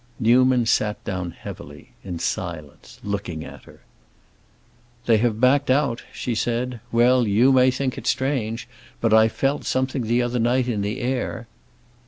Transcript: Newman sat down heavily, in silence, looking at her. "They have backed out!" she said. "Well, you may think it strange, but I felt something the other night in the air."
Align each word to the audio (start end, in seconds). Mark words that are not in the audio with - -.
Newman 0.19 0.65
sat 0.65 0.97
down 1.05 1.29
heavily, 1.29 1.91
in 2.03 2.17
silence, 2.17 2.99
looking 3.03 3.45
at 3.45 3.65
her. 3.65 3.81
"They 5.05 5.17
have 5.17 5.39
backed 5.39 5.69
out!" 5.69 6.01
she 6.11 6.33
said. 6.33 6.79
"Well, 6.91 7.27
you 7.27 7.51
may 7.51 7.69
think 7.69 7.99
it 7.99 8.07
strange, 8.07 8.67
but 8.99 9.13
I 9.13 9.27
felt 9.27 9.63
something 9.63 10.01
the 10.01 10.23
other 10.23 10.39
night 10.39 10.67
in 10.67 10.81
the 10.81 11.01
air." 11.01 11.45